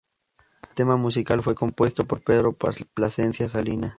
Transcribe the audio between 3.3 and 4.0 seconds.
Salinas.